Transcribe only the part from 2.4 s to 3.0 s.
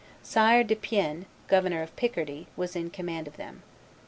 was in